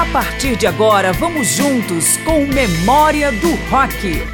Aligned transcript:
A 0.00 0.06
partir 0.06 0.56
de 0.56 0.66
agora, 0.66 1.12
vamos 1.12 1.48
juntos 1.48 2.16
com 2.24 2.46
Memória 2.46 3.30
do 3.32 3.50
Rock. 3.68 4.24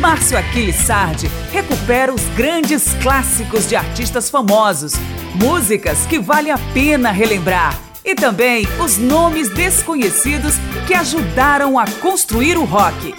Márcio 0.00 0.38
Aquiles 0.38 0.76
Sardi 0.76 1.30
recupera 1.52 2.10
os 2.10 2.22
grandes 2.34 2.94
clássicos 3.02 3.68
de 3.68 3.76
artistas 3.76 4.30
famosos, 4.30 4.94
músicas 5.34 6.06
que 6.06 6.18
vale 6.18 6.50
a 6.50 6.56
pena 6.72 7.10
relembrar 7.10 7.78
e 8.02 8.14
também 8.14 8.66
os 8.82 8.96
nomes 8.96 9.50
desconhecidos 9.50 10.54
que 10.86 10.94
ajudaram 10.94 11.78
a 11.78 11.84
construir 12.00 12.56
o 12.56 12.64
rock. 12.64 13.14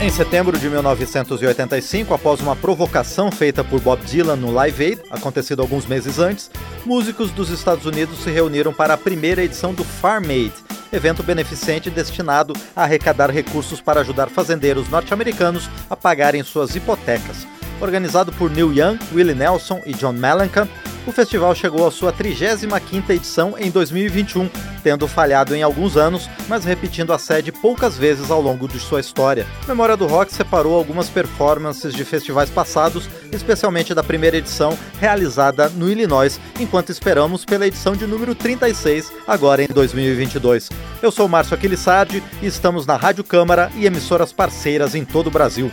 Em 0.00 0.08
setembro 0.08 0.58
de 0.58 0.68
1985, 0.70 2.14
após 2.14 2.40
uma 2.40 2.56
provocação 2.56 3.30
feita 3.30 3.62
por 3.62 3.82
Bob 3.82 4.02
Dylan 4.02 4.36
no 4.36 4.50
Live 4.50 4.82
Aid, 4.82 5.02
acontecido 5.10 5.60
alguns 5.60 5.84
meses 5.84 6.18
antes, 6.18 6.50
músicos 6.86 7.30
dos 7.30 7.50
Estados 7.50 7.84
Unidos 7.84 8.18
se 8.20 8.30
reuniram 8.30 8.72
para 8.72 8.94
a 8.94 8.98
primeira 8.98 9.42
edição 9.42 9.74
do 9.74 9.84
Farm 9.84 10.30
Aid, 10.30 10.52
evento 10.96 11.22
beneficente 11.22 11.90
destinado 11.90 12.54
a 12.74 12.84
arrecadar 12.84 13.30
recursos 13.30 13.80
para 13.80 14.00
ajudar 14.00 14.28
fazendeiros 14.28 14.88
norte-americanos 14.88 15.68
a 15.88 15.96
pagarem 15.96 16.42
suas 16.42 16.74
hipotecas. 16.74 17.46
Organizado 17.80 18.32
por 18.32 18.50
Neil 18.50 18.72
Young, 18.72 18.98
Willie 19.12 19.34
Nelson 19.34 19.80
e 19.84 19.92
John 19.92 20.14
Mellencamp, 20.14 20.70
o 21.06 21.12
festival 21.12 21.54
chegou 21.54 21.86
à 21.86 21.90
sua 21.90 22.12
35ª 22.12 23.10
edição 23.10 23.54
em 23.56 23.70
2021, 23.70 24.50
tendo 24.82 25.06
falhado 25.06 25.54
em 25.54 25.62
alguns 25.62 25.96
anos, 25.96 26.28
mas 26.48 26.64
repetindo 26.64 27.12
a 27.12 27.18
sede 27.18 27.52
poucas 27.52 27.96
vezes 27.96 28.30
ao 28.30 28.42
longo 28.42 28.66
de 28.66 28.80
sua 28.80 29.00
história. 29.00 29.46
Memória 29.68 29.96
do 29.96 30.06
Rock 30.06 30.34
separou 30.34 30.76
algumas 30.76 31.08
performances 31.08 31.94
de 31.94 32.04
festivais 32.04 32.50
passados, 32.50 33.08
especialmente 33.32 33.94
da 33.94 34.02
primeira 34.02 34.36
edição, 34.36 34.76
realizada 35.00 35.68
no 35.68 35.88
Illinois, 35.88 36.40
enquanto 36.58 36.90
esperamos 36.90 37.44
pela 37.44 37.66
edição 37.66 37.94
de 37.94 38.06
número 38.06 38.34
36, 38.34 39.12
agora 39.26 39.62
em 39.62 39.68
2022. 39.68 40.70
Eu 41.00 41.12
sou 41.12 41.28
Márcio 41.28 41.54
Aquilissardi 41.54 42.22
e 42.42 42.46
estamos 42.46 42.84
na 42.84 42.96
Rádio 42.96 43.22
Câmara 43.22 43.70
e 43.76 43.86
emissoras 43.86 44.32
parceiras 44.32 44.94
em 44.94 45.04
todo 45.04 45.28
o 45.28 45.30
Brasil. 45.30 45.70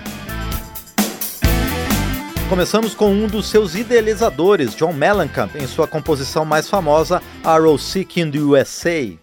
Começamos 2.49 2.93
com 2.93 3.11
um 3.11 3.27
dos 3.27 3.47
seus 3.47 3.73
idealizadores, 3.73 4.75
John 4.75 4.93
Mellencamp, 4.93 5.55
em 5.55 5.65
sua 5.65 5.87
composição 5.87 6.45
mais 6.45 6.69
famosa, 6.69 7.21
Arrow 7.43 7.77
Sick 7.77 8.19
in 8.21 8.29
the 8.29 8.39
USA. 8.39 9.22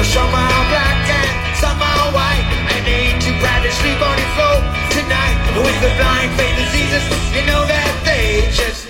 You're 0.00 0.06
somehow 0.06 0.70
black 0.70 1.10
and 1.12 1.56
somehow 1.58 2.14
white 2.16 2.46
I 2.72 2.80
need 2.88 3.22
you 3.22 3.36
proud 3.36 3.60
to 3.60 3.70
sleep 3.70 4.00
on 4.00 4.16
your 4.16 4.32
floor 4.32 4.56
tonight 4.96 5.36
With 5.60 5.76
the 5.84 5.92
blind 6.00 6.32
faith 6.40 6.56
of 6.56 6.72
Jesus. 6.72 7.04
You 7.36 7.44
know 7.44 7.66
that 7.68 8.00
they 8.02 8.48
just 8.48 8.89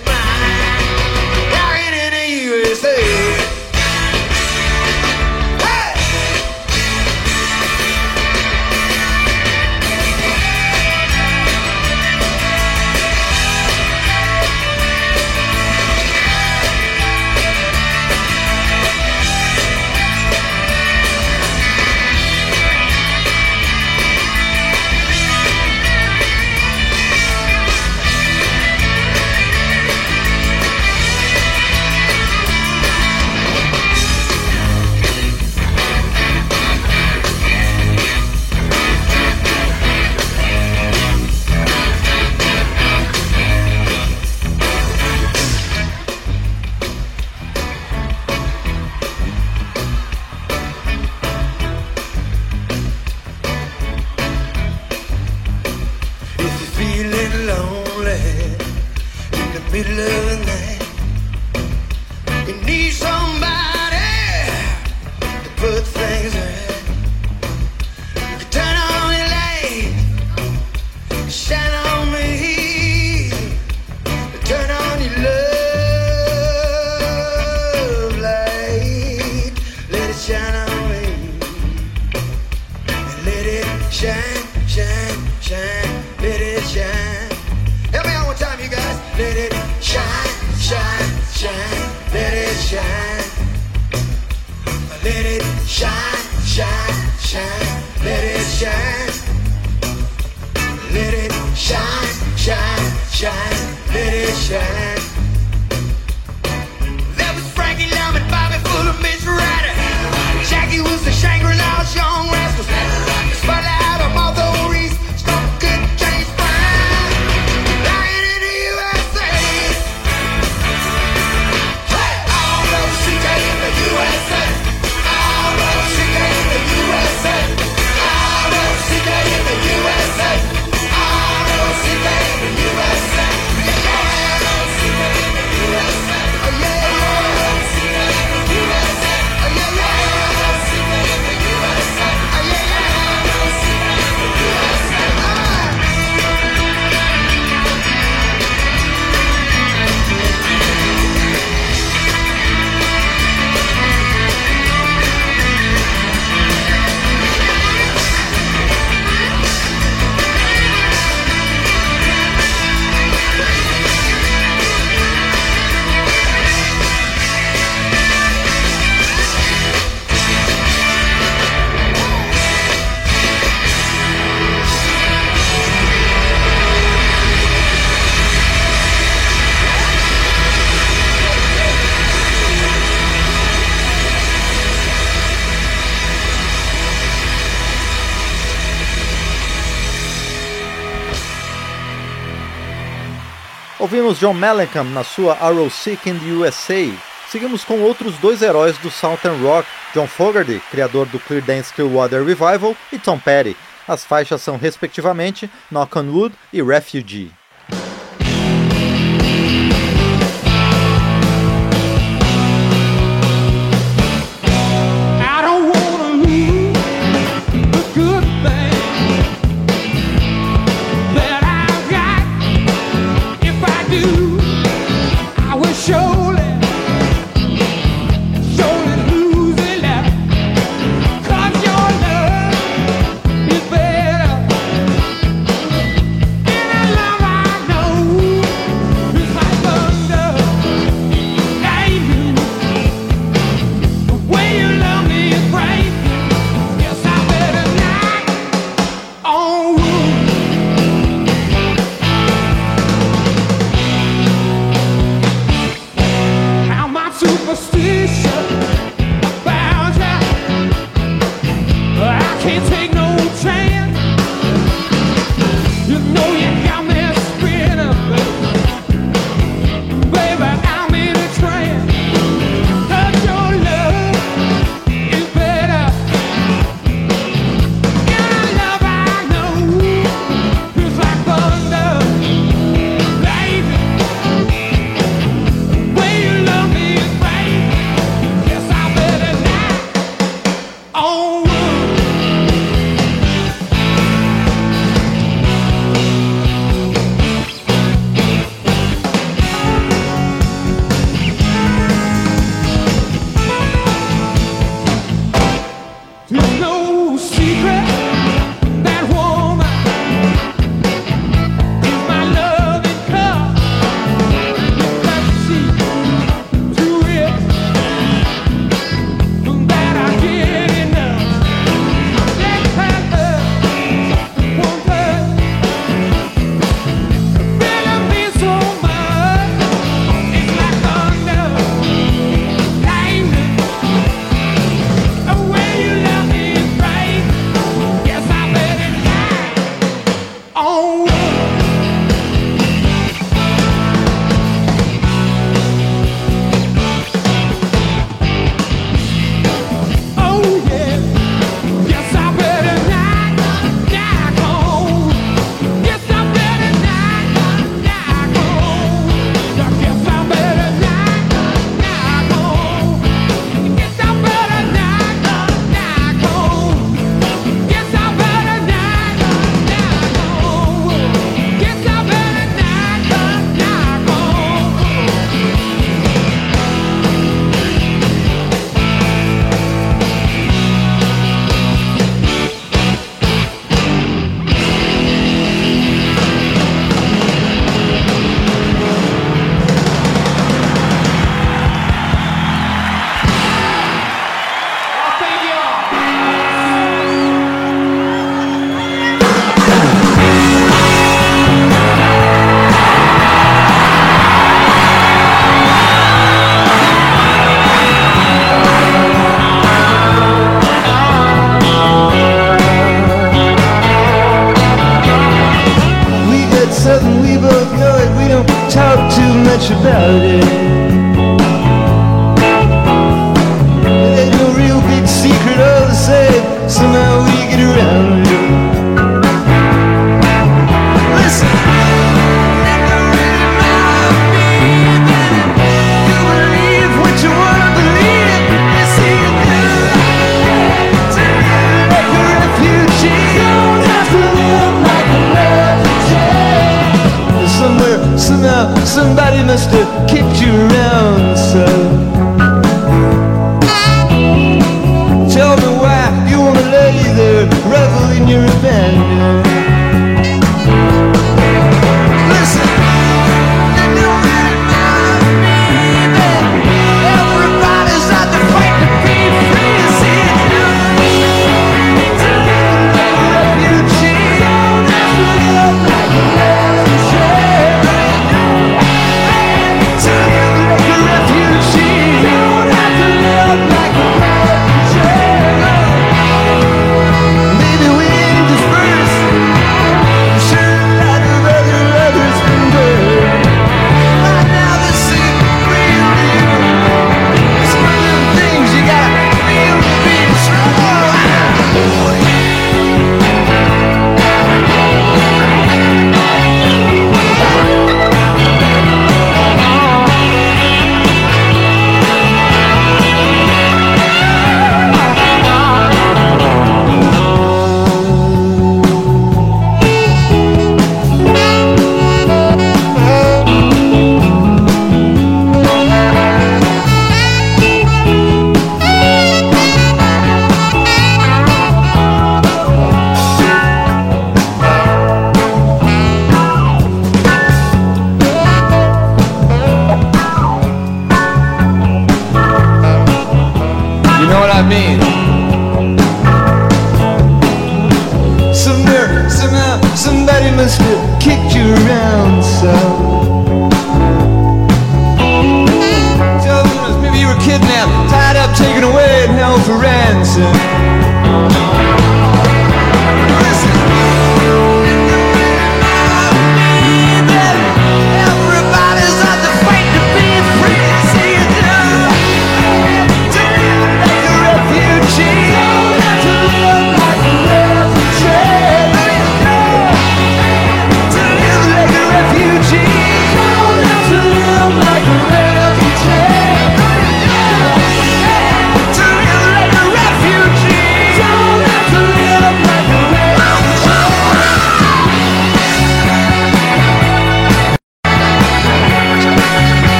Ouvimos 193.91 194.19
John 194.19 194.33
Mellencamp 194.33 194.89
na 194.91 195.03
sua 195.03 195.33
Arrow 195.33 195.69
Sick 195.69 196.09
in 196.09 196.17
the 196.17 196.31
USA. 196.31 196.89
Seguimos 197.29 197.65
com 197.65 197.81
outros 197.81 198.17
dois 198.19 198.41
heróis 198.41 198.77
do 198.77 198.89
Southern 198.89 199.43
Rock, 199.43 199.67
John 199.93 200.07
Fogerty, 200.07 200.61
criador 200.71 201.05
do 201.07 201.19
Clear 201.19 201.43
Clearwater 201.75 202.23
Revival, 202.23 202.73
e 202.89 202.97
Tom 202.97 203.19
Petty. 203.19 203.53
As 203.85 204.05
faixas 204.05 204.41
são 204.41 204.55
respectivamente 204.55 205.51
Knock 205.69 205.99
on 205.99 206.09
Wood 206.09 206.33
e 206.53 206.61
Refugee. 206.61 207.33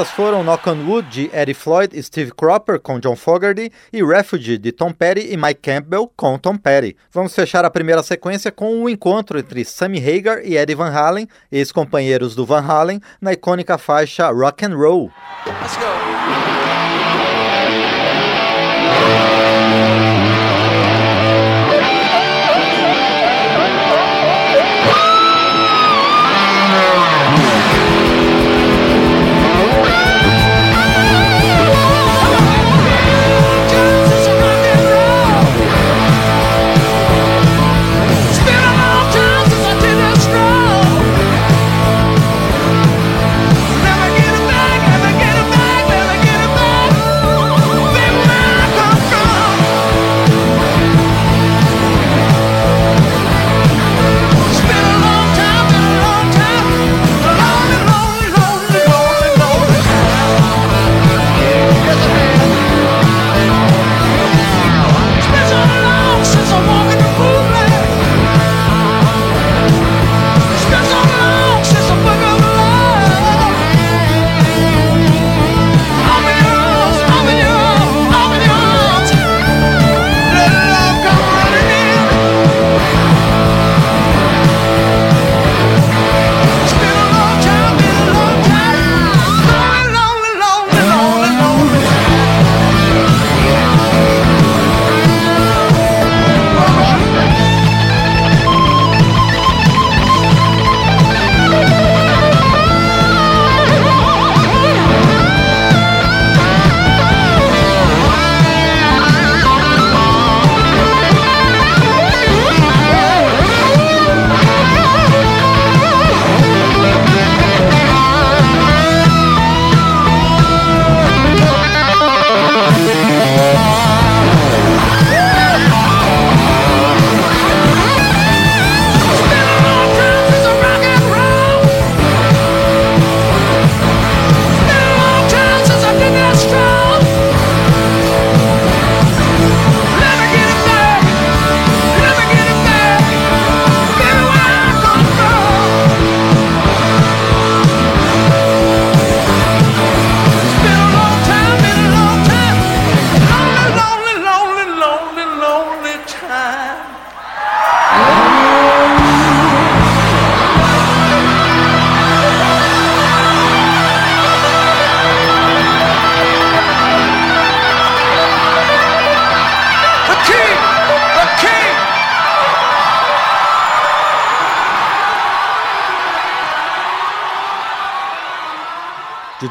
Essas 0.00 0.12
foram 0.12 0.42
Knock 0.42 0.66
on 0.66 0.86
Wood 0.86 1.08
de 1.10 1.30
Eddie 1.30 1.52
Floyd 1.52 1.94
e 1.94 2.02
Steve 2.02 2.32
Cropper 2.32 2.80
com 2.80 2.98
John 2.98 3.14
Fogerty 3.14 3.70
e 3.92 4.02
Refugee 4.02 4.56
de 4.56 4.72
Tom 4.72 4.92
Petty 4.92 5.30
e 5.30 5.36
Mike 5.36 5.60
Campbell 5.60 6.10
com 6.16 6.38
Tom 6.38 6.56
Petty. 6.56 6.96
Vamos 7.12 7.34
fechar 7.34 7.66
a 7.66 7.70
primeira 7.70 8.02
sequência 8.02 8.50
com 8.50 8.74
um 8.74 8.88
encontro 8.88 9.38
entre 9.38 9.62
Sammy 9.62 9.98
Hagar 9.98 10.40
e 10.42 10.56
Eddie 10.56 10.74
Van 10.74 10.90
Halen, 10.90 11.28
ex-companheiros 11.52 12.34
do 12.34 12.46
Van 12.46 12.62
Halen, 12.66 12.98
na 13.20 13.34
icônica 13.34 13.76
faixa 13.76 14.30
Rock 14.30 14.64
and 14.64 14.74
Roll. 14.74 15.10
Let's 15.46 15.76
go. 15.76 16.59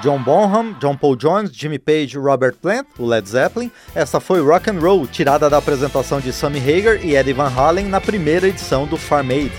John 0.02 0.22
Bonham, 0.22 0.74
John 0.80 0.96
Paul 0.96 1.16
Jones, 1.16 1.52
Jimmy 1.54 1.80
Page 1.80 2.16
e 2.16 2.20
Robert 2.20 2.56
Plant, 2.62 2.88
o 2.98 3.06
Led 3.06 3.28
Zeppelin. 3.28 3.72
Essa 3.94 4.20
foi 4.20 4.42
Rock 4.42 4.70
and 4.70 4.80
Roll, 4.80 5.08
tirada 5.08 5.50
da 5.50 5.58
apresentação 5.58 6.20
de 6.20 6.32
Sammy 6.32 6.60
Hagar 6.60 7.04
e 7.04 7.16
Eddie 7.16 7.34
Van 7.34 7.50
Halen 7.50 7.88
na 7.88 8.00
primeira 8.00 8.48
edição 8.48 8.86
do 8.86 8.98
Farm 8.98 9.30
Aid. 9.32 9.52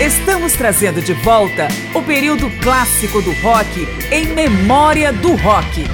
Estamos 0.00 0.54
trazendo 0.54 1.02
de 1.02 1.12
volta 1.12 1.68
o 1.94 2.02
período 2.02 2.48
clássico 2.62 3.20
do 3.20 3.32
rock 3.42 3.86
em 4.10 4.28
memória 4.28 5.12
do 5.12 5.36
rock. 5.36 5.84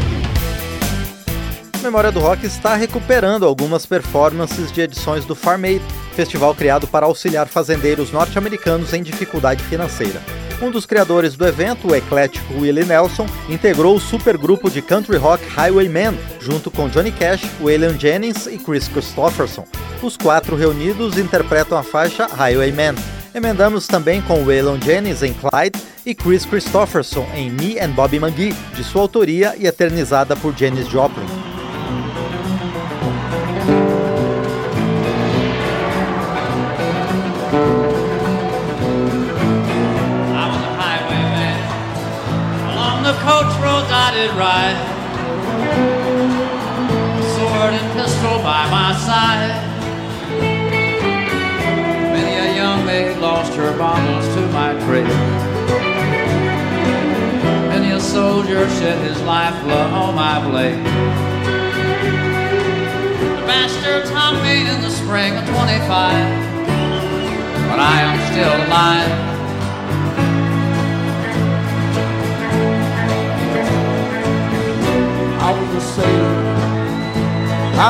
Memória 1.83 2.11
do 2.11 2.21
Rock 2.21 2.47
está 2.47 2.75
recuperando 2.75 3.45
algumas 3.45 3.85
performances 3.87 4.73
de 4.73 4.81
edições 4.81 5.25
do 5.25 5.35
Farm 5.35 5.65
Aid, 5.65 5.83
festival 6.17 6.55
criado 6.55 6.87
para 6.89 7.05
auxiliar 7.05 7.47
fazendeiros 7.47 8.11
norte-americanos 8.11 8.95
em 8.95 9.03
dificuldade 9.03 9.63
financeira. 9.63 10.23
Um 10.63 10.71
dos 10.71 10.87
criadores 10.87 11.37
do 11.37 11.47
evento, 11.47 11.89
o 11.89 11.95
eclético 11.95 12.55
Willie 12.55 12.87
Nelson, 12.87 13.27
integrou 13.47 13.95
o 13.95 14.01
supergrupo 14.01 14.71
de 14.71 14.81
country 14.81 15.19
rock 15.19 15.47
Highwaymen, 15.47 16.19
junto 16.41 16.71
com 16.71 16.89
Johnny 16.89 17.13
Cash, 17.13 17.43
Waylon 17.61 17.99
Jennings 17.99 18.47
e 18.47 18.57
Chris 18.57 18.89
Christopherson. 18.89 19.67
Os 20.03 20.17
quatro 20.17 20.57
reunidos 20.57 21.19
interpretam 21.19 21.77
a 21.77 21.83
faixa 21.83 22.27
Highwayman. 22.27 22.95
Emendamos 23.35 23.87
também 23.87 24.23
com 24.23 24.45
Waylon 24.45 24.81
Jennings 24.81 25.23
em 25.23 25.35
Clyde 25.35 25.79
e 26.07 26.15
Chris 26.15 26.47
Christopherson 26.47 27.27
em 27.35 27.51
Me 27.51 27.79
and 27.79 27.91
Bobby 27.91 28.17
McGee, 28.17 28.55
de 28.75 28.83
sua 28.83 29.03
autoria 29.03 29.55
e 29.59 29.67
eternizada 29.67 30.35
por 30.35 30.57
Janis 30.57 30.89
Joplin. 30.89 31.56
Did 44.17 44.35
right. 44.35 44.77
Sword 47.37 47.75
and 47.75 47.89
pistol 47.93 48.39
by 48.39 48.65
my 48.71 48.97
side. 48.97 49.53
Many 52.17 52.35
a 52.47 52.57
young 52.57 52.87
maid 52.87 53.19
lost 53.19 53.53
her 53.55 53.77
baubles 53.77 54.27
to 54.35 54.41
my 54.59 54.73
trade. 54.87 55.07
Many 57.69 57.91
a 57.91 58.01
soldier 58.01 58.67
shed 58.79 58.99
his 59.07 59.21
lifeblood 59.23 59.91
on 59.93 60.15
my 60.15 60.37
blade. 60.49 60.83
The 63.37 63.47
bastards 63.47 64.09
hung 64.09 64.43
me 64.43 64.67
in 64.73 64.81
the 64.81 64.91
spring 64.91 65.37
of 65.37 65.45
25, 65.45 65.89
but 67.69 67.79
I 67.79 68.01
am 68.01 68.17
still 68.33 68.67
alive. 68.67 69.36
I 75.47 75.53
was 75.53 75.75
a 75.75 75.81
sailor. 75.95 76.47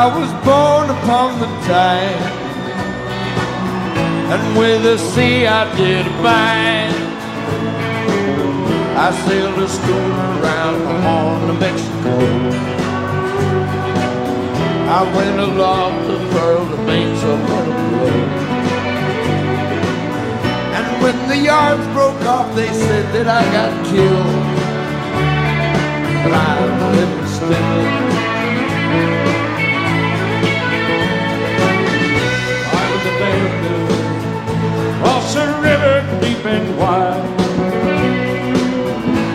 I 0.02 0.04
was 0.18 0.30
born 0.44 0.90
upon 0.90 1.40
the 1.40 1.46
tide, 1.64 2.20
and 4.32 4.58
with 4.58 4.82
the 4.82 4.98
sea 4.98 5.46
I 5.46 5.64
did 5.74 6.06
abide. 6.06 6.92
I 9.04 9.08
sailed 9.24 9.58
a 9.58 9.68
schooner 9.68 10.26
around 10.38 10.78
the 10.88 10.96
horn 11.00 11.50
of 11.52 11.58
Mexico. 11.58 12.14
I 14.98 15.02
went 15.16 15.40
aloft 15.40 16.06
to 16.08 16.16
furl 16.32 16.64
the 16.66 16.82
main 16.84 17.12
of 17.32 17.40
Road. 17.48 18.32
And 20.76 20.86
when 21.02 21.16
the 21.30 21.38
yards 21.38 21.86
broke 21.96 22.20
off, 22.34 22.54
they 22.54 22.68
said 22.68 23.06
that 23.14 23.28
I 23.40 23.42
got 23.56 23.72
killed. 23.86 24.44
But 26.22 26.34
I 26.34 26.92
lived 26.92 27.25
I 27.48 27.52
was 32.92 33.04
abandoned 33.12 33.90
across 34.96 35.36
a 35.36 35.46
river 35.60 35.96
deep 36.20 36.44
and 36.44 36.76
wide, 36.76 37.22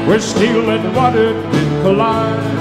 where 0.08 0.19
steel 0.19 0.69
and 0.71 0.93
water 0.93 1.34
did 1.52 1.69
collide. 1.84 2.60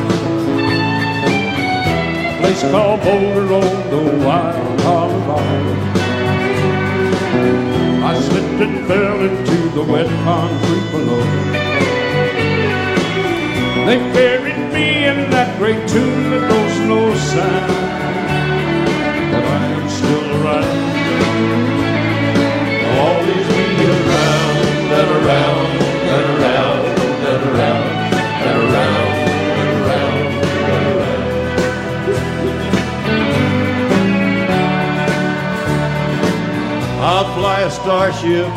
Place 2.39 2.63
called 2.71 3.01
Boulder 3.03 3.53
on 3.55 3.91
the 3.91 4.03
wild 4.25 4.81
Colorado. 4.81 5.75
I 8.05 8.21
slipped 8.21 8.61
and 8.63 8.87
fell 8.87 9.21
into 9.21 9.57
the 9.71 9.83
wet 9.83 10.07
concrete 10.25 10.91
below. 10.93 11.25
They 13.87 13.99
buried 14.13 14.73
me 14.73 15.05
in 15.07 15.30
that 15.41 15.57
great 15.59 15.83
tune 15.89 16.31
that 16.31 16.45
knows 16.51 16.77
no 16.93 17.01
sound. 17.33 17.73
But 19.33 19.45
I 19.45 19.65
am 19.77 19.87
still. 19.89 20.21
Always 23.01 23.47
around 23.97 24.57
and 24.99 25.11
around 25.19 25.69
and 26.15 26.27
around 26.35 26.83
and 27.31 27.43
around 27.51 27.85
and 28.49 28.57
around 28.69 29.09
and 29.57 29.69
around 29.81 30.29
and 30.45 30.85
around. 30.93 31.21
I'll 37.09 37.29
fly 37.37 37.59
a 37.63 37.71
starship 37.81 38.53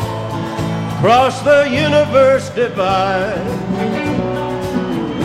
across 0.98 1.34
the 1.48 1.60
universe 1.86 2.46
divide 2.50 4.03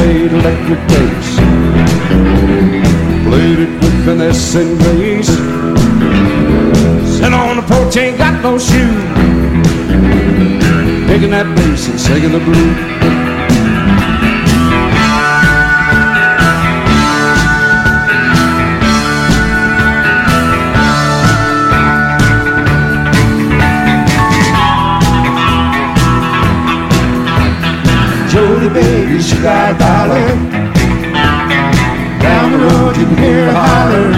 Lightweight 0.00 0.32
electric 0.32 0.78
bass 0.88 1.36
Played 3.28 3.58
it 3.60 3.70
with 3.82 4.04
finesse 4.04 4.54
and 4.54 4.78
grace. 4.78 5.26
Sit 7.16 7.32
on 7.32 7.56
the 7.56 7.62
porch, 7.68 7.96
ain't 7.96 8.16
got 8.18 8.42
no 8.42 8.58
shoes. 8.58 9.04
Picking 11.06 11.30
that 11.30 11.54
bass 11.54 11.88
and 11.88 12.00
singing 12.00 12.32
the 12.32 12.40
blues. 12.40 12.99
Baby, 28.72 29.20
she 29.20 29.36
got 29.42 29.78
dollar 29.78 30.60
down 32.20 32.52
the 32.52 32.58
road, 32.58 32.96
you 32.96 33.06
can 33.06 33.18
hear 33.18 33.48
a 33.48 33.52
holler. 33.52 34.12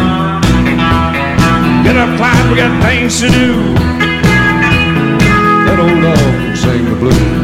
Get 1.85 1.97
up, 1.97 2.17
climb, 2.19 2.51
we 2.51 2.57
got 2.57 2.83
things 2.83 3.21
to 3.21 3.29
do. 3.29 3.75
That 5.65 5.79
old 5.81 6.03
dog 6.03 6.19
can 6.19 6.57
sing 6.57 6.85
the 6.85 6.97
blues. 6.97 7.42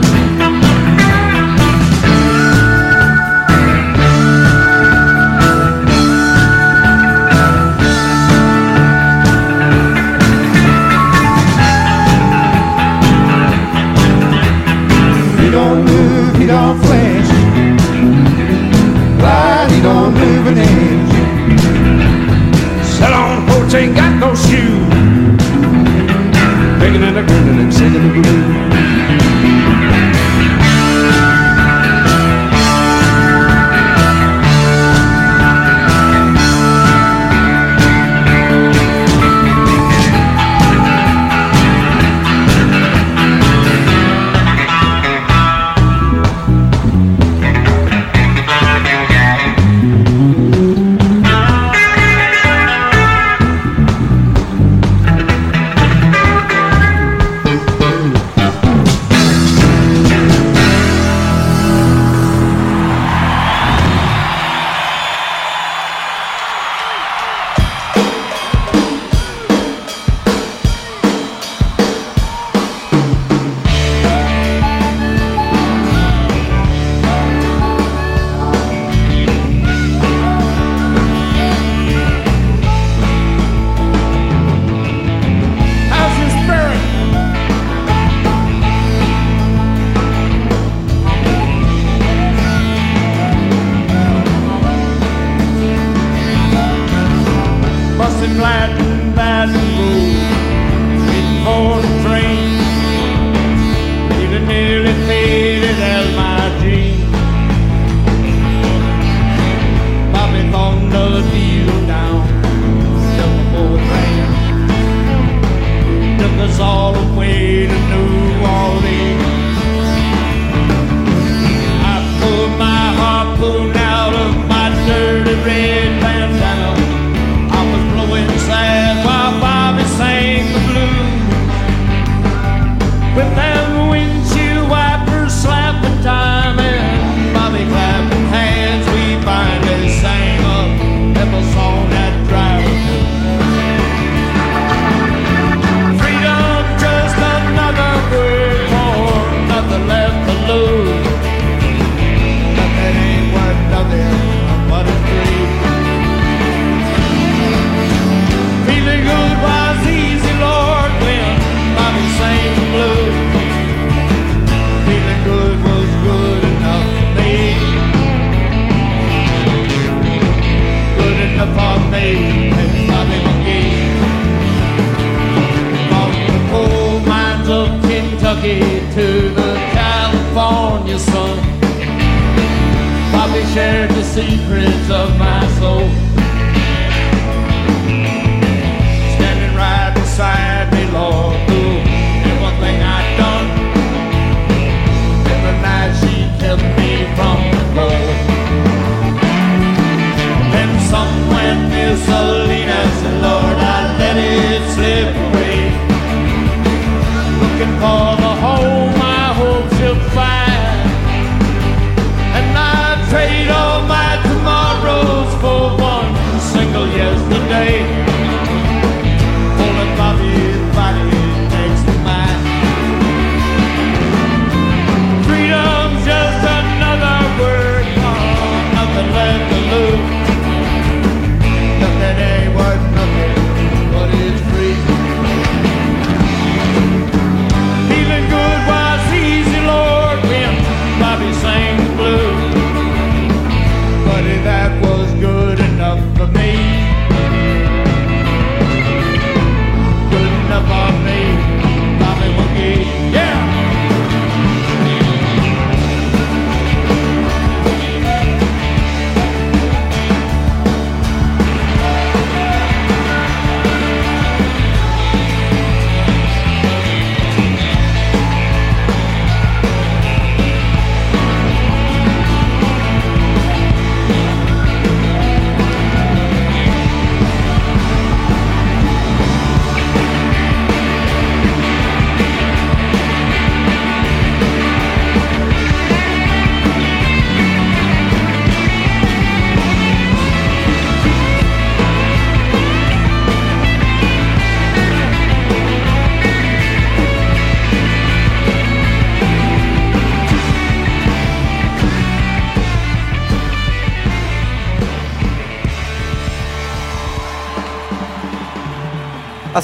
yesterday 216.98 217.97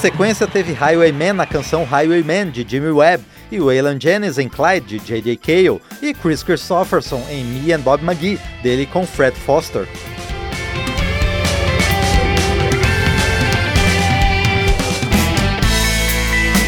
sequência, 0.05 0.47
teve 0.47 0.75
Highwayman 0.75 1.33
na 1.33 1.47
canção 1.47 1.83
Highwayman, 1.83 2.51
de 2.51 2.63
Jimmy 2.69 2.91
Webb, 2.91 3.25
e 3.51 3.59
Waylon 3.59 3.99
Jennings 3.99 4.37
em 4.37 4.51
Clyde, 4.51 4.99
de 4.99 5.07
J.J. 5.07 5.35
Cale, 5.39 5.81
e 6.03 6.13
Chris 6.13 6.43
Christopherson 6.43 7.25
em 7.31 7.43
Me 7.43 7.73
and 7.73 7.81
Bob 7.81 8.05
McGee, 8.05 8.39
dele 8.63 8.85
com 8.85 9.07
Fred 9.07 9.35
Foster. 9.35 9.89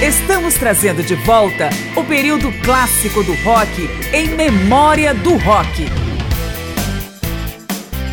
Estamos 0.01 0.55
trazendo 0.55 1.03
de 1.03 1.15
volta 1.17 1.69
o 1.95 2.03
período 2.05 2.51
clássico 2.63 3.23
do 3.23 3.35
rock 3.43 3.87
em 4.15 4.29
memória 4.29 5.13
do 5.13 5.37
rock. 5.37 6.06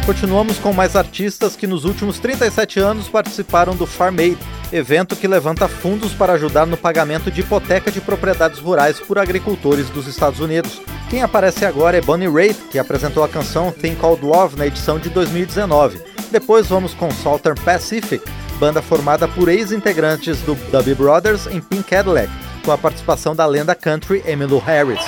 Continuamos 0.06 0.60
com 0.60 0.74
mais 0.74 0.98
artistas 0.98 1.56
que 1.56 1.66
nos 1.66 1.86
últimos 1.86 2.20
37 2.20 2.78
anos 2.78 3.08
participaram 3.08 3.74
do 3.74 3.86
Farm 3.86 4.20
Aid, 4.20 4.38
evento 4.70 5.16
que 5.16 5.30
levanta 5.30 5.66
fundos 5.70 6.14
para 6.14 6.34
ajudar 6.34 6.66
no 6.66 6.76
pagamento 6.76 7.32
de 7.32 7.40
hipoteca 7.40 7.90
de 7.90 8.02
propriedades 8.02 8.60
rurais 8.60 9.00
por 9.00 9.18
agricultores 9.18 9.90
dos 9.90 10.06
Estados 10.06 10.42
Unidos. 10.42 10.82
Quem 11.10 11.24
aparece 11.24 11.64
agora 11.64 11.98
é 11.98 12.02
Bonnie 12.02 12.28
Raitt, 12.28 12.60
que 12.70 12.78
apresentou 12.78 13.24
a 13.24 13.30
canção 13.30 13.72
Thing 13.72 13.96
Called 13.96 14.26
Love 14.26 14.58
na 14.58 14.68
edição 14.68 15.00
de 15.00 15.10
2019. 15.10 16.02
Depois 16.30 16.68
vamos 16.68 16.94
com 16.94 17.10
Southern 17.10 17.60
Pacific, 17.62 18.26
banda 18.60 18.82
formada 18.82 19.26
por 19.26 19.48
ex-integrantes 19.48 20.42
do 20.42 20.56
Dubby 20.70 20.96
Brothers 20.96 21.48
em 21.48 21.62
Pink 21.62 21.84
Cadillac, 21.84 22.30
com 22.66 22.74
a 22.74 22.78
participação 22.78 23.34
da 23.34 23.46
lenda 23.46 23.74
country 23.74 24.22
Emmylou 24.28 24.60
Harris. 24.60 25.00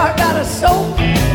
car 0.00 0.16
got 0.16 0.36
a 0.40 0.44
soul. 0.44 1.29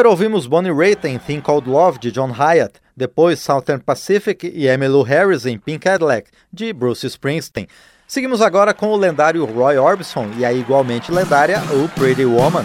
Primeiro 0.00 0.12
ouvimos 0.12 0.46
Bonnie 0.46 0.72
Raitt 0.72 1.06
em 1.06 1.18
Thing 1.18 1.42
Called 1.42 1.68
Love, 1.68 1.98
de 1.98 2.10
John 2.10 2.32
Hyatt, 2.32 2.80
depois 2.96 3.38
Southern 3.38 3.82
Pacific 3.82 4.46
e 4.46 4.66
Emmylou 4.66 5.02
Harris 5.02 5.44
em 5.44 5.58
Pink 5.58 5.80
Cadillac, 5.80 6.30
de 6.50 6.72
Bruce 6.72 7.06
Springsteen. 7.06 7.68
Seguimos 8.08 8.40
agora 8.40 8.72
com 8.72 8.88
o 8.88 8.96
lendário 8.96 9.44
Roy 9.44 9.76
Orbison 9.76 10.30
e 10.38 10.44
a 10.46 10.54
igualmente 10.54 11.12
lendária 11.12 11.60
O 11.74 11.86
Pretty 11.90 12.24
Woman. 12.24 12.64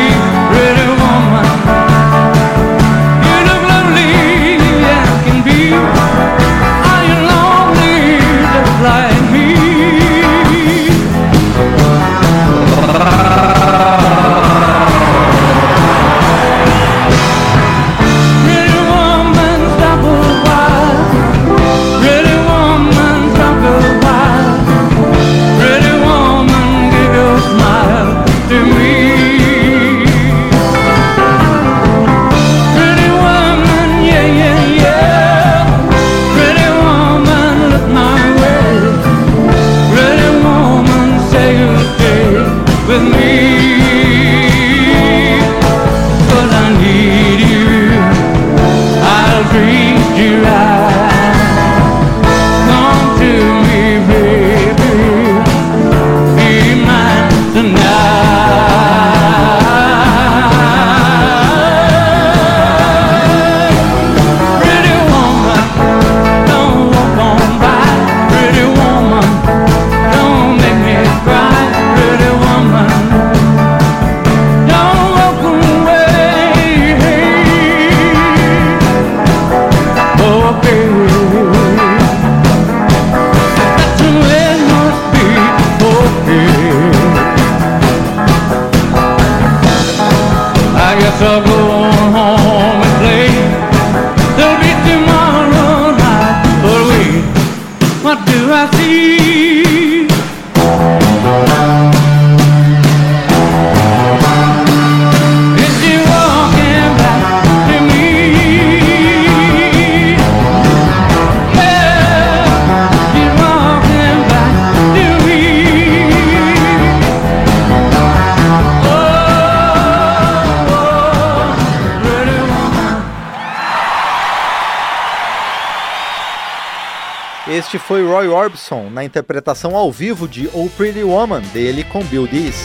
Este 127.61 127.77
foi 127.77 128.03
Roy 128.03 128.27
Orbison 128.27 128.89
na 128.89 129.03
interpretação 129.03 129.75
ao 129.75 129.91
vivo 129.91 130.27
de 130.27 130.49
Oh 130.51 130.67
Pretty 130.67 131.03
Woman 131.03 131.41
dele 131.53 131.83
com 131.83 132.03
Bill 132.03 132.25
Dees. 132.25 132.55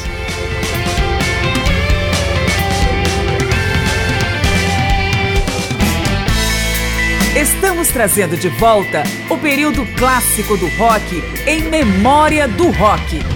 Estamos 7.36 7.88
trazendo 7.88 8.38
de 8.38 8.48
volta 8.48 9.02
o 9.28 9.36
período 9.36 9.84
clássico 9.98 10.56
do 10.56 10.66
rock 10.78 11.22
em 11.46 11.60
memória 11.64 12.48
do 12.48 12.70
rock. 12.70 13.35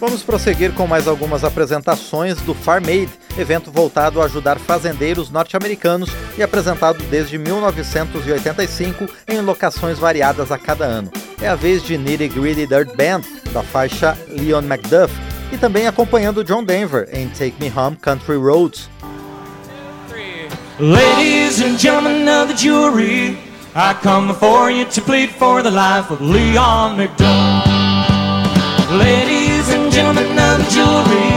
Vamos 0.00 0.22
prosseguir 0.22 0.72
com 0.72 0.86
mais 0.86 1.06
algumas 1.06 1.44
apresentações 1.44 2.40
do 2.40 2.54
Farm 2.54 2.86
Aid, 2.86 3.10
evento 3.36 3.70
voltado 3.70 4.22
a 4.22 4.24
ajudar 4.24 4.58
fazendeiros 4.58 5.30
norte-americanos 5.30 6.08
e 6.38 6.42
apresentado 6.42 7.04
desde 7.10 7.36
1985 7.36 9.06
em 9.28 9.42
locações 9.42 9.98
variadas 9.98 10.50
a 10.50 10.56
cada 10.56 10.86
ano. 10.86 11.10
É 11.38 11.48
a 11.48 11.54
vez 11.54 11.82
de 11.82 11.98
Nitty 11.98 12.28
Gritty 12.28 12.66
Dirt 12.66 12.96
Band, 12.96 13.20
da 13.52 13.62
faixa 13.62 14.16
Leon 14.26 14.62
McDuff, 14.62 15.14
e 15.52 15.58
também 15.58 15.86
acompanhando 15.86 16.42
John 16.42 16.64
Denver 16.64 17.06
em 17.12 17.28
Take 17.28 17.56
Me 17.60 17.70
Home 17.76 17.96
Country 17.96 18.36
Roads. 18.36 18.88
Ladies 20.78 21.60
and 21.60 21.76
gentlemen 21.78 22.26
of 22.26 22.50
the 22.50 22.56
jury, 22.56 23.36
I 23.74 23.94
come 24.02 24.28
before 24.28 24.72
you 24.72 24.86
to 24.86 25.02
plead 25.02 25.30
for 25.32 25.62
the 25.62 25.70
life 25.70 26.10
of 26.10 26.24
Leon. 26.24 26.96
Ladies 28.90 29.39
gentlemen 29.90 30.38
of 30.38 30.58
the 30.58 30.68
jury, 30.70 31.34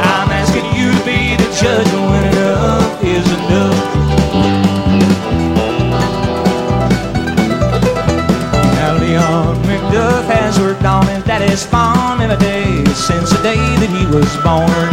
I'm 0.00 0.30
asking 0.32 0.64
you 0.72 0.88
to 0.90 1.04
be 1.04 1.36
the 1.36 1.48
judge 1.52 1.92
when 1.92 2.24
enough 2.32 3.04
is 3.04 3.26
enough. 3.28 3.84
Now 8.76 8.96
Leon 8.96 9.56
McDuff 9.64 10.24
has 10.32 10.58
worked 10.58 10.84
on 10.84 11.06
his 11.08 11.24
daddy's 11.24 11.64
farm 11.66 12.22
every 12.22 12.38
day 12.38 12.84
since 12.94 13.30
the 13.30 13.42
day 13.42 13.60
that 13.80 13.90
he 13.92 14.06
was 14.08 14.32
born. 14.40 14.90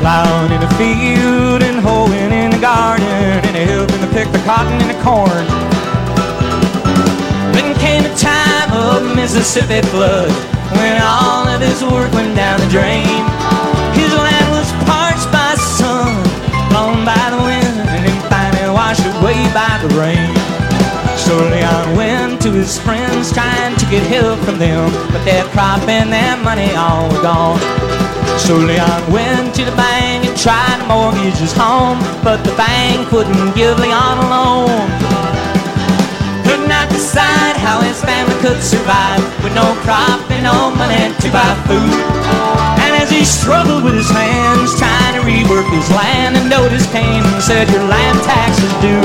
Plowing 0.00 0.52
in 0.52 0.60
the 0.60 0.72
field 0.80 1.62
and 1.62 1.78
hoeing 1.80 2.32
in 2.32 2.50
the 2.52 2.58
garden 2.58 3.04
and 3.04 3.56
helping 3.68 4.00
to 4.00 4.08
pick 4.14 4.32
the 4.32 4.40
cotton 4.48 4.80
and 4.80 4.90
the 4.90 5.00
corn. 5.04 5.44
Then 7.52 7.74
came 7.78 8.02
the 8.02 8.16
time 8.16 8.72
of 8.72 9.14
Mississippi 9.14 9.82
flood 9.88 10.55
when 10.74 10.98
all 11.02 11.46
of 11.46 11.60
his 11.60 11.82
work 11.84 12.10
went 12.12 12.34
down 12.34 12.58
the 12.60 12.68
drain. 12.68 13.06
His 13.94 14.12
land 14.12 14.48
was 14.50 14.68
parched 14.88 15.30
by 15.30 15.54
the 15.54 15.62
sun, 15.62 16.18
blown 16.70 17.04
by 17.04 17.26
the 17.30 17.40
wind, 17.40 17.76
and 17.86 18.02
then 18.04 18.20
finally 18.26 18.70
washed 18.72 19.06
away 19.18 19.38
by 19.54 19.78
the 19.82 19.90
rain. 19.94 20.34
So 21.16 21.34
Leon 21.38 21.96
went 21.96 22.42
to 22.42 22.52
his 22.52 22.78
friends 22.78 23.32
trying 23.32 23.76
to 23.76 23.86
get 23.86 24.02
help 24.06 24.38
from 24.40 24.58
them, 24.58 24.92
but 25.12 25.24
their 25.24 25.44
crop 25.54 25.86
and 25.88 26.12
their 26.12 26.36
money 26.36 26.70
all 26.74 27.08
were 27.10 27.22
gone. 27.22 27.58
So 28.38 28.54
Leon 28.56 29.10
went 29.10 29.54
to 29.56 29.64
the 29.64 29.74
bank 29.74 30.26
and 30.26 30.36
tried 30.36 30.78
to 30.78 30.86
mortgage 30.86 31.38
his 31.38 31.52
home, 31.52 31.98
but 32.22 32.44
the 32.44 32.54
bank 32.54 33.10
wouldn't 33.10 33.56
give 33.56 33.78
Leon 33.78 34.18
a 34.18 34.26
loan. 34.28 34.86
Could 36.44 36.68
not 36.68 36.88
decide 36.90 37.45
how 37.66 37.82
his 37.82 37.98
family 37.98 38.38
could 38.38 38.62
survive 38.62 39.18
with 39.42 39.50
no 39.50 39.74
crop 39.82 40.22
and 40.30 40.46
no 40.46 40.70
money 40.78 41.10
to 41.18 41.28
buy 41.34 41.50
food. 41.66 41.98
And 42.78 42.94
as 42.94 43.10
he 43.10 43.26
struggled 43.26 43.82
with 43.82 43.98
his 43.98 44.06
hands 44.06 44.78
trying 44.78 45.18
to 45.18 45.22
rework 45.26 45.66
his 45.74 45.90
land, 45.90 46.38
a 46.38 46.46
notice 46.46 46.86
came 46.94 47.26
and 47.26 47.42
said 47.42 47.66
your 47.74 47.82
land 47.90 48.22
tax 48.22 48.54
is 48.62 48.74
due. 48.78 49.02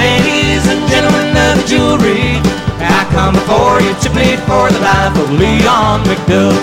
Ladies 0.00 0.64
and 0.64 0.80
gentlemen 0.88 1.28
of 1.36 1.60
the 1.60 1.66
jewelry, 1.68 2.40
I 2.80 3.04
come 3.12 3.36
before 3.36 3.84
you 3.84 3.92
to 3.92 4.08
plead 4.08 4.40
for 4.48 4.72
the 4.72 4.80
life 4.80 5.12
of 5.20 5.28
Leon 5.36 6.08
McDuff. 6.08 6.56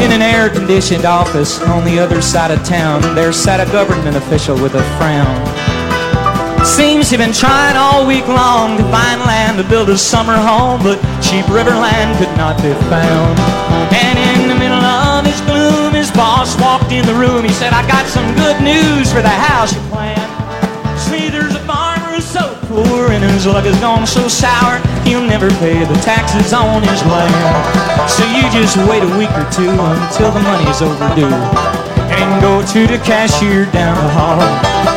In 0.00 0.12
an 0.12 0.22
air-conditioned 0.22 1.04
office 1.04 1.60
on 1.60 1.84
the 1.84 1.98
other 1.98 2.22
side 2.22 2.50
of 2.50 2.64
town, 2.64 3.02
there 3.14 3.32
sat 3.32 3.60
a 3.60 3.70
government 3.70 4.16
official 4.16 4.54
with 4.54 4.74
a 4.74 4.82
frown. 4.96 5.57
Seems 6.68 7.08
he'd 7.08 7.16
been 7.16 7.32
trying 7.32 7.76
all 7.76 8.06
week 8.06 8.28
long 8.28 8.76
to 8.76 8.84
find 8.92 9.20
land 9.24 9.56
to 9.56 9.64
build 9.64 9.88
a 9.88 9.96
summer 9.96 10.36
home, 10.36 10.82
but 10.82 11.00
cheap 11.24 11.48
river 11.48 11.72
land 11.72 12.12
could 12.20 12.30
not 12.36 12.60
be 12.60 12.70
found. 12.92 13.34
And 13.88 14.16
in 14.20 14.48
the 14.52 14.54
middle 14.54 14.84
of 14.84 15.24
his 15.24 15.40
gloom, 15.48 15.94
his 15.94 16.12
boss 16.12 16.60
walked 16.60 16.92
in 16.92 17.06
the 17.06 17.14
room. 17.14 17.42
He 17.42 17.52
said, 17.56 17.72
I 17.72 17.82
got 17.88 18.06
some 18.06 18.28
good 18.36 18.60
news 18.60 19.10
for 19.10 19.22
the 19.24 19.32
house 19.32 19.72
you 19.72 19.80
planned. 19.88 20.20
See, 21.00 21.30
there's 21.30 21.56
a 21.56 21.64
farmer 21.64 22.14
who's 22.14 22.28
so 22.28 22.54
poor 22.68 23.10
and 23.10 23.24
his 23.24 23.46
luck 23.46 23.64
has 23.64 23.80
gone 23.80 24.06
so 24.06 24.28
sour, 24.28 24.78
he'll 25.08 25.24
never 25.24 25.48
pay 25.58 25.82
the 25.82 25.98
taxes 26.04 26.52
on 26.52 26.82
his 26.84 27.00
land. 27.08 27.32
So 28.12 28.22
you 28.28 28.44
just 28.52 28.76
wait 28.86 29.02
a 29.02 29.12
week 29.16 29.32
or 29.32 29.48
two 29.50 29.72
until 29.72 30.30
the 30.30 30.44
money's 30.44 30.82
overdue 30.84 31.32
and 32.12 32.42
go 32.42 32.60
to 32.60 32.86
the 32.86 33.00
cashier 33.02 33.64
down 33.72 33.96
the 33.96 34.12
hall. 34.12 34.87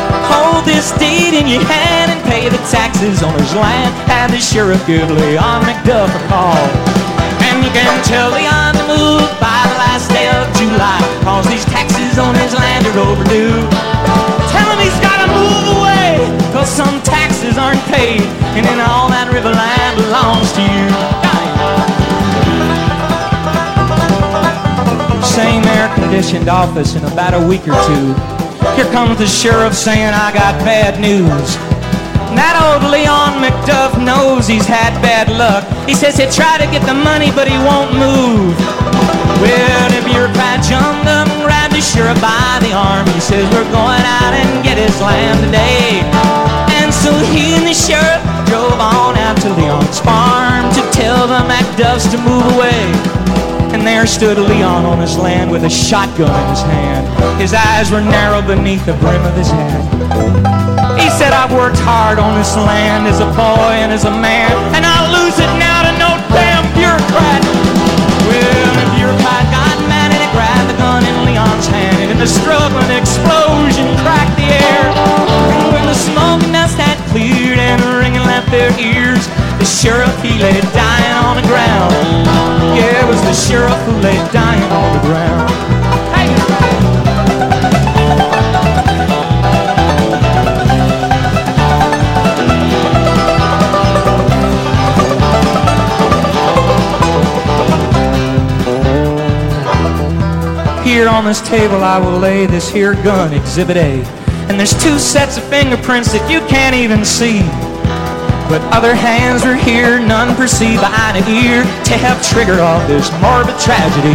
This 0.72 0.96
deed 0.98 1.36
in 1.36 1.52
your 1.52 1.62
hand 1.68 2.16
and 2.16 2.22
pay 2.26 2.48
the 2.48 2.58
taxes 2.72 3.22
on 3.22 3.36
his 3.38 3.54
land. 3.54 3.92
Have 4.08 4.32
the 4.32 4.40
sheriff 4.40 4.82
give 4.88 5.12
Leon 5.12 5.68
McDuff 5.68 6.10
a 6.10 6.24
call. 6.32 6.58
And 7.46 7.60
you 7.62 7.70
can 7.76 7.92
tell 8.08 8.32
Leon 8.32 8.74
to 8.80 8.86
move 8.88 9.28
by 9.38 9.62
the 9.68 9.78
last 9.78 10.08
day 10.10 10.26
of 10.32 10.48
July, 10.58 10.98
cause 11.28 11.46
these 11.52 11.66
taxes 11.66 12.18
on 12.18 12.34
his 12.40 12.56
land 12.56 12.88
are 12.88 12.98
overdue. 12.98 13.62
Tell 14.50 14.68
him 14.74 14.80
he's 14.80 14.98
gotta 15.04 15.28
move 15.30 15.78
away, 15.78 16.24
cause 16.56 16.72
some 16.72 16.98
taxes 17.04 17.60
aren't 17.60 17.84
paid, 17.92 18.24
and 18.56 18.66
then 18.66 18.80
all 18.80 19.12
that 19.12 19.30
river 19.30 19.52
land 19.52 19.94
belongs 20.02 20.50
to 20.56 20.64
you. 20.66 20.88
Same 25.22 25.64
air-conditioned 25.78 26.50
office 26.50 26.96
in 26.96 27.04
about 27.06 27.36
a 27.36 27.44
week 27.46 27.68
or 27.68 27.78
two. 27.86 28.41
Here 28.76 28.90
comes 28.92 29.18
the 29.18 29.28
sheriff 29.28 29.74
saying 29.74 30.14
I 30.14 30.32
got 30.34 30.58
bad 30.66 31.00
news. 31.00 31.58
That 32.38 32.56
old 32.56 32.88
Leon 32.88 33.44
McDuff 33.44 34.00
knows 34.00 34.48
he's 34.48 34.66
had 34.66 34.96
bad 35.04 35.28
luck. 35.28 35.68
He 35.84 35.92
says 35.92 36.16
he'll 36.16 36.32
try 36.32 36.56
to 36.62 36.68
get 36.72 36.80
the 36.88 36.96
money, 36.96 37.28
but 37.36 37.52
he 37.52 37.58
won't 37.60 37.92
move. 37.92 38.56
Well, 39.44 39.86
the 39.92 40.00
bureaucrat 40.08 40.64
jumped 40.64 41.12
up 41.12 41.28
and 41.28 41.44
grabbed 41.44 41.76
the 41.76 41.84
sheriff 41.84 42.16
by 42.24 42.62
the 42.64 42.72
arm. 42.72 43.04
He 43.12 43.20
says 43.20 43.44
we're 43.52 43.68
going 43.74 44.06
out 44.06 44.32
and 44.32 44.64
get 44.64 44.80
his 44.80 44.96
land 45.04 45.44
today. 45.44 46.06
And 46.80 46.94
so 46.94 47.12
he 47.36 47.60
and 47.60 47.68
the 47.68 47.76
sheriff 47.76 48.22
drove 48.48 48.80
on 48.80 49.20
out 49.20 49.36
to 49.44 49.50
Leon's 49.58 50.00
farm 50.00 50.72
to 50.78 50.82
tell 50.96 51.28
the 51.28 51.44
McDuffs 51.50 52.08
to 52.16 52.18
move 52.24 52.48
away. 52.56 53.51
And 53.82 53.90
there 53.90 54.06
stood 54.06 54.38
Leon 54.38 54.86
on 54.86 55.02
his 55.02 55.18
land 55.18 55.50
with 55.50 55.66
a 55.66 55.70
shotgun 55.74 56.30
in 56.30 56.50
his 56.54 56.62
hand. 56.62 57.02
His 57.42 57.50
eyes 57.50 57.90
were 57.90 57.98
narrow 57.98 58.38
beneath 58.46 58.86
the 58.86 58.94
brim 59.02 59.26
of 59.26 59.34
his 59.34 59.50
hat. 59.50 59.82
He 61.02 61.10
said, 61.18 61.34
I've 61.34 61.50
worked 61.50 61.82
hard 61.82 62.22
on 62.22 62.38
this 62.38 62.54
land 62.54 63.10
as 63.10 63.26
a 63.26 63.30
boy 63.34 63.74
and 63.82 63.90
as 63.90 64.06
a 64.06 64.14
man, 64.14 64.54
and 64.78 64.86
I'll 64.86 65.10
lose 65.10 65.34
it 65.42 65.50
now 65.58 65.82
to 65.82 65.98
no 65.98 66.14
damn 66.30 66.62
bureaucrat. 66.78 67.42
Well, 68.30 68.70
the 68.70 68.86
bureaucrat 69.02 69.50
got 69.50 69.74
mad 69.90 70.14
and 70.14 70.22
he 70.22 70.30
grabbed 70.30 70.70
the 70.70 70.78
gun 70.78 71.02
in 71.02 71.34
Leon's 71.34 71.66
hand, 71.66 72.06
and 72.06 72.14
in 72.14 72.20
the 72.22 72.30
struggle, 72.30 72.86
an 72.86 72.94
explosion 72.94 73.90
cracked 74.06 74.38
the 74.38 74.46
air. 74.46 74.86
And 75.58 75.74
when 75.74 75.90
the 75.90 75.98
smoke 75.98 76.46
and 76.46 76.54
dust 76.54 76.78
cleared 77.12 77.60
and 77.60 77.82
ringing 78.00 78.22
left 78.22 78.50
their 78.50 78.72
ears, 78.80 79.28
the 79.60 79.66
sheriff, 79.66 80.16
he 80.22 80.40
lay 80.40 80.62
dying 80.72 81.14
on 81.28 81.36
the 81.36 81.48
ground. 81.48 81.94
Yeah, 82.76 83.04
it 83.04 83.08
was 83.08 83.22
the 83.22 83.34
sheriff 83.34 83.78
who 83.84 83.92
lay 84.00 84.16
dying 84.32 84.72
on 84.72 84.94
the 84.96 85.02
ground. 85.06 85.52
Here 100.86 101.10
on 101.10 101.26
this 101.26 101.42
table 101.42 101.84
I 101.84 102.00
will 102.00 102.20
lay 102.20 102.46
this 102.46 102.70
here 102.70 102.94
gun, 102.96 103.34
Exhibit 103.34 103.78
A. 103.78 104.21
And 104.52 104.60
there's 104.60 104.76
two 104.84 105.00
sets 105.00 105.40
of 105.40 105.48
fingerprints 105.48 106.12
that 106.12 106.28
you 106.28 106.44
can't 106.52 106.76
even 106.76 107.08
see. 107.08 107.40
But 108.52 108.60
other 108.76 108.92
hands 108.92 109.48
were 109.48 109.56
here, 109.56 109.96
none 109.96 110.36
perceive 110.36 110.84
eye 110.84 111.16
to 111.16 111.24
ear 111.24 111.64
to 111.88 111.96
help 111.96 112.20
trigger 112.20 112.60
off 112.60 112.84
this 112.84 113.08
morbid 113.24 113.56
tragedy. 113.64 114.12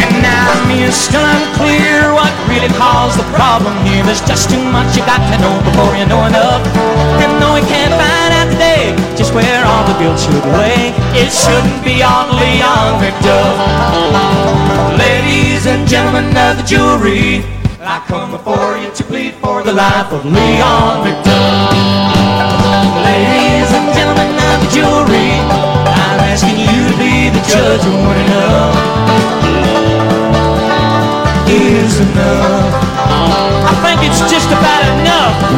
And 0.00 0.24
now 0.24 0.48
me 0.64 0.80
is 0.80 0.96
still 0.96 1.20
unclear 1.20 2.16
what 2.16 2.32
really 2.48 2.72
caused 2.80 3.20
the 3.20 3.28
problem 3.36 3.76
here. 3.84 4.00
There's 4.00 4.24
just 4.24 4.48
too 4.48 4.64
much 4.72 4.96
you 4.96 5.04
got 5.04 5.20
to 5.20 5.36
know 5.44 5.60
before 5.60 5.92
you 5.92 6.08
know 6.08 6.24
enough. 6.24 6.64
And 7.20 7.28
though 7.36 7.52
we 7.52 7.64
can't 7.68 7.92
find 8.00 8.32
out 8.32 8.48
today 8.48 8.96
just 9.12 9.36
where 9.36 9.60
all 9.68 9.84
the 9.84 9.96
guilt 10.00 10.16
should 10.16 10.40
lay, 10.56 10.96
it 11.12 11.28
shouldn't 11.28 11.84
be 11.84 12.00
on 12.00 12.32
Leon 12.32 12.96
McDuff. 12.96 13.60
Ladies 14.96 15.68
and 15.68 15.84
gentlemen 15.84 16.32
of 16.32 16.56
the 16.56 16.64
jury, 16.64 17.44
I 17.90 18.04
come 18.04 18.32
before 18.32 18.76
you 18.76 18.92
to 18.92 19.02
plead 19.04 19.32
for 19.40 19.62
the 19.62 19.72
life 19.72 20.12
of 20.12 20.20
Leon 20.20 21.08
McDuff. 21.08 21.72
Ladies 23.00 23.72
and 23.72 23.88
gentlemen 23.96 24.28
of 24.36 24.60
the 24.60 24.68
jury, 24.76 25.32
I'm 25.96 26.20
asking 26.20 26.60
you 26.68 26.84
to 26.84 26.96
be 27.00 27.32
the 27.32 27.40
judge 27.48 27.80
when 27.88 28.18
enough 28.28 28.76
is 31.48 32.00
enough. 32.04 32.76
I 33.64 33.72
think 33.80 34.04
it's 34.04 34.20
just 34.28 34.52
about 34.52 34.84
enough. 35.00 35.57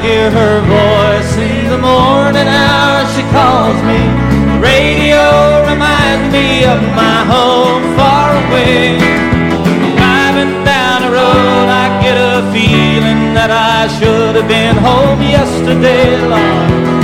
Hear 0.00 0.30
her 0.30 0.60
voice 0.62 1.36
in 1.36 1.70
the 1.70 1.78
morning 1.78 2.48
hour. 2.48 3.06
She 3.14 3.22
calls 3.34 3.78
me. 3.82 4.00
Radio 4.60 5.24
reminds 5.70 6.32
me 6.32 6.64
of 6.64 6.80
my 6.94 7.18
home 7.26 7.82
far 7.96 8.30
away. 8.46 8.98
Driving 9.96 10.64
down 10.64 11.02
the 11.02 11.10
road, 11.10 11.66
I 11.82 11.86
get 12.02 12.16
a 12.16 12.42
feeling 12.52 13.34
that 13.34 13.50
I 13.50 13.88
should 13.98 14.36
have 14.36 14.48
been 14.48 14.76
home 14.76 15.20
yesterday, 15.22 16.16
Lord. 16.26 16.97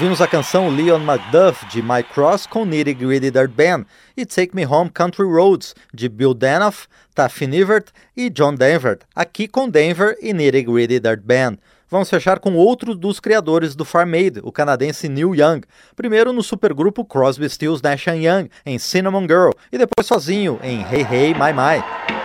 Ouvimos 0.00 0.22
a 0.22 0.26
canção 0.26 0.70
Leon 0.70 1.02
McDuff 1.02 1.66
de 1.66 1.82
Mike 1.82 2.14
Cross 2.14 2.46
com 2.46 2.64
Nitty 2.64 2.94
Gritty 2.94 3.30
Dirt 3.30 3.50
Band 3.50 3.84
e 4.16 4.24
Take 4.24 4.56
Me 4.56 4.64
Home 4.64 4.88
Country 4.88 5.26
Roads 5.26 5.74
de 5.92 6.08
Bill 6.08 6.32
Danoff, 6.32 6.86
Taffy 7.14 7.46
Nivert 7.46 7.88
e 8.16 8.30
John 8.30 8.54
Denver, 8.54 9.00
aqui 9.14 9.46
com 9.46 9.68
Denver 9.68 10.16
e 10.22 10.32
Nitty 10.32 10.62
Gritty 10.62 11.00
Dirt 11.00 11.20
Band. 11.20 11.58
Vamos 11.90 12.08
fechar 12.08 12.38
com 12.38 12.54
outro 12.54 12.94
dos 12.94 13.20
criadores 13.20 13.76
do 13.76 13.84
Farm 13.84 14.14
Aid, 14.14 14.40
o 14.42 14.50
canadense 14.50 15.06
Neil 15.06 15.34
Young, 15.34 15.60
primeiro 15.94 16.32
no 16.32 16.42
supergrupo 16.42 17.04
Crosby, 17.04 17.50
Stills, 17.50 17.82
Nash 17.82 18.06
Young 18.06 18.48
em 18.64 18.78
Cinnamon 18.78 19.26
Girl 19.28 19.50
e 19.70 19.76
depois 19.76 20.06
sozinho 20.06 20.58
em 20.62 20.80
Hey 20.80 21.02
Hey 21.02 21.34
My 21.34 21.52
My. 21.52 22.19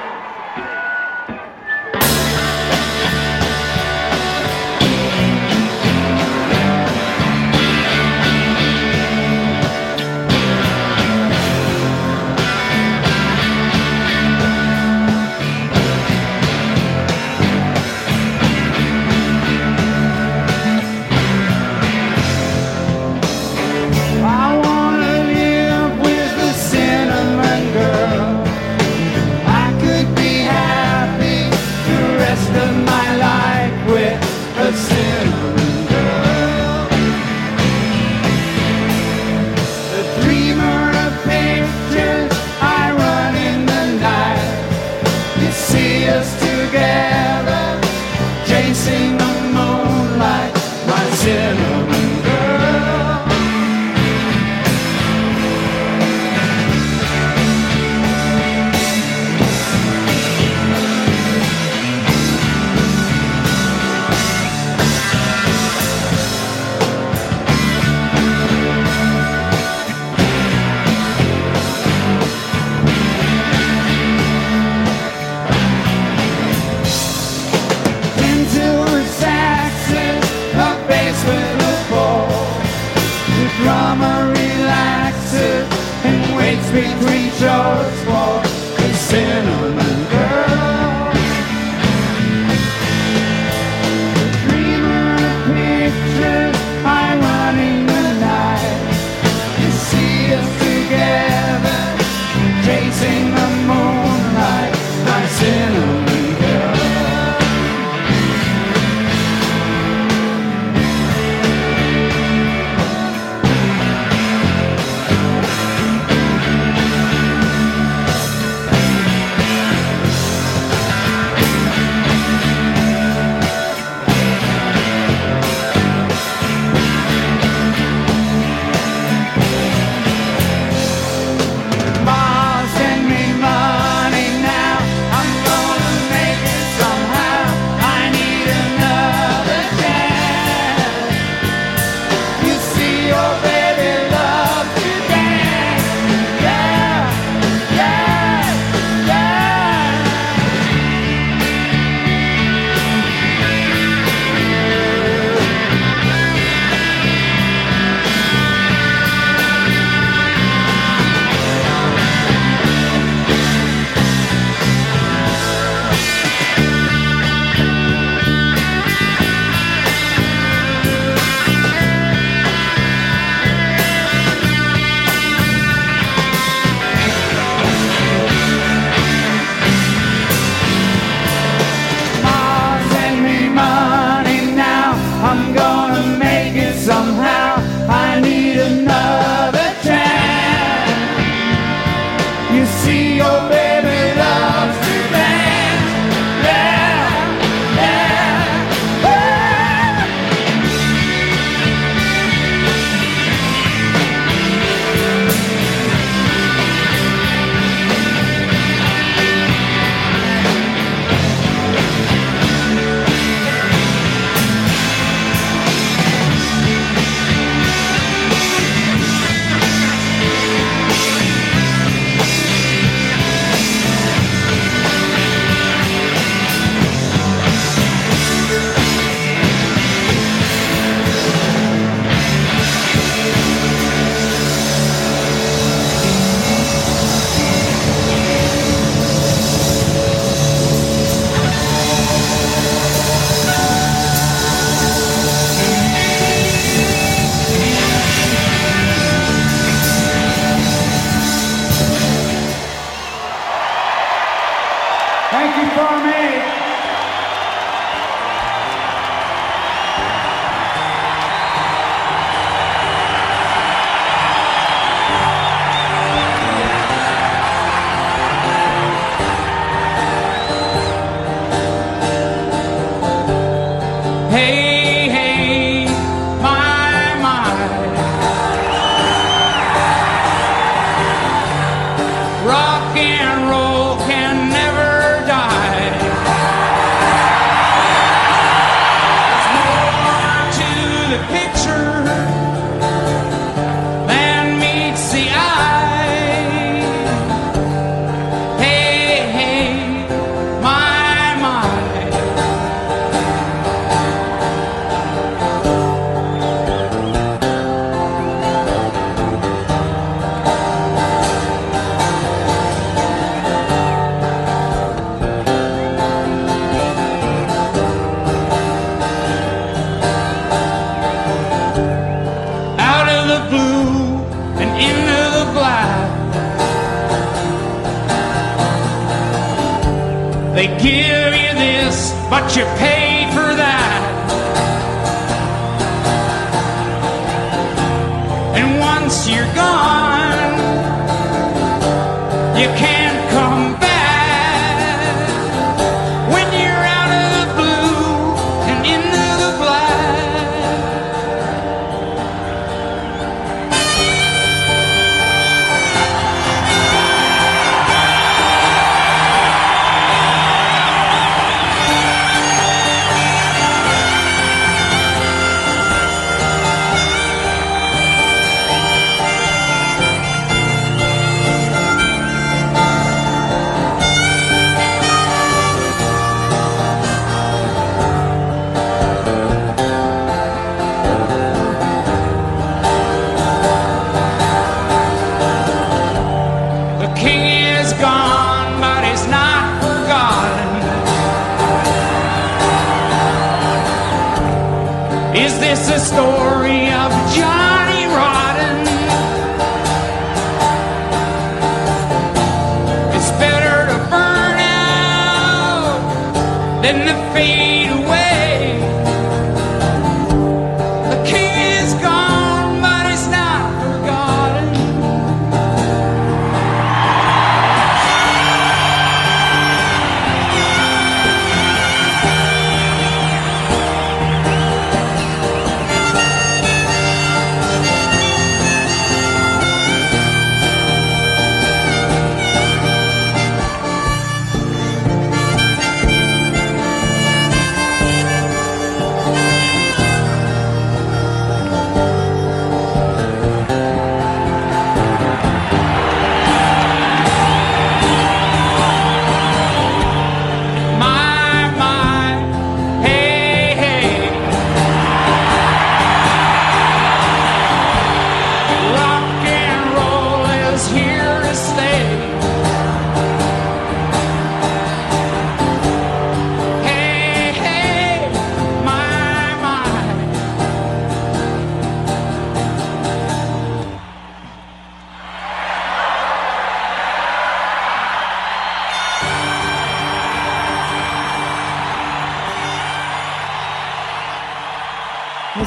They 330.56 330.68
give 330.68 331.36
you 331.36 331.53
this, 331.60 332.14
but 332.30 332.56
you 332.56 332.64
paid 332.78 333.28
for 333.34 333.53
that. 333.56 333.94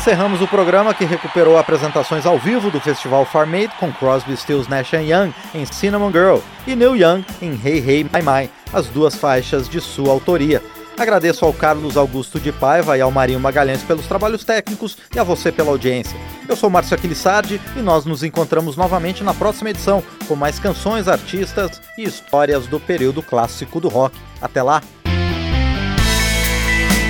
Encerramos 0.09 0.41
o 0.41 0.49
programa 0.49 0.95
que 0.95 1.05
recuperou 1.05 1.59
apresentações 1.59 2.25
ao 2.25 2.39
vivo 2.39 2.71
do 2.71 2.81
festival 2.81 3.27
Farm 3.27 3.53
Aid 3.53 3.71
com 3.79 3.93
Crosby, 3.93 4.35
Stills, 4.39 4.67
Nash 4.67 4.95
Young 4.95 5.35
em 5.55 5.67
Cinnamon 5.67 6.11
Girl 6.11 6.39
e 6.67 6.75
Neil 6.75 6.97
Young 6.97 7.27
em 7.43 7.51
Hey 7.63 7.85
Hey 7.87 8.05
My 8.05 8.23
My, 8.23 8.51
as 8.73 8.87
duas 8.87 9.17
faixas 9.17 9.69
de 9.69 9.83
sua 9.83 10.11
autoria. 10.11 10.63
Agradeço 10.99 11.45
ao 11.45 11.53
Carlos 11.53 11.99
Augusto 11.99 12.41
de 12.41 12.51
Paiva 12.51 12.97
e 12.97 13.03
ao 13.03 13.11
Marinho 13.11 13.39
Magalhães 13.39 13.83
pelos 13.83 14.07
trabalhos 14.07 14.45
técnicos 14.45 14.97
e 15.15 15.19
a 15.19 15.23
você 15.23 15.53
pela 15.53 15.69
audiência. 15.69 16.19
Eu 16.49 16.57
sou 16.57 16.71
Márcio 16.71 16.97
Aquilissardi 16.97 17.61
e 17.77 17.81
nós 17.81 18.07
nos 18.07 18.23
encontramos 18.23 18.79
novamente 18.79 19.23
na 19.23 19.35
próxima 19.35 19.69
edição 19.69 20.03
com 20.27 20.35
mais 20.35 20.59
canções, 20.59 21.07
artistas 21.07 21.83
e 21.99 22.05
histórias 22.05 22.67
do 22.67 22.81
período 22.81 23.23
clássico 23.23 23.79
do 23.79 23.89
rock. 23.89 24.17
Até 24.41 24.63
lá! 24.63 24.81